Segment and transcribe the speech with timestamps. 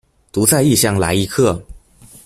[0.33, 1.63] 獨在異鄉來一客